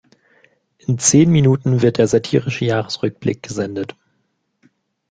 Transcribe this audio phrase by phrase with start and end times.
[0.79, 3.95] In zehn Minuten wird der satirische Jahresrückblick gesendet.